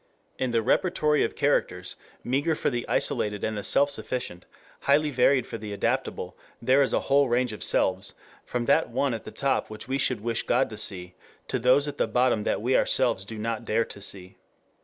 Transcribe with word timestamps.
In 0.39 0.49
the 0.49 0.63
repertory 0.63 1.23
of 1.23 1.35
characters, 1.35 1.95
meager 2.23 2.55
for 2.55 2.71
the 2.71 2.87
isolated 2.87 3.43
and 3.43 3.55
the 3.55 3.63
self 3.63 3.91
sufficient, 3.91 4.47
highly 4.79 5.11
varied 5.11 5.45
for 5.45 5.59
the 5.59 5.73
adaptable, 5.73 6.35
there 6.59 6.81
is 6.81 6.91
a 6.91 7.01
whole 7.01 7.29
range 7.29 7.53
of 7.53 7.63
selves, 7.63 8.15
from 8.43 8.65
that 8.65 8.89
one 8.89 9.13
at 9.13 9.25
the 9.25 9.29
top 9.31 9.69
which 9.69 9.87
we 9.87 9.99
should 9.99 10.21
wish 10.21 10.41
God 10.47 10.71
to 10.71 10.77
see, 10.79 11.13
to 11.49 11.59
those 11.59 11.87
at 11.87 11.99
the 11.99 12.07
bottom 12.07 12.45
that 12.45 12.63
we 12.63 12.75
ourselves 12.75 13.25
do 13.25 13.37
not 13.37 13.63
dare 13.63 13.85
to 13.85 14.01
see. 14.01 14.37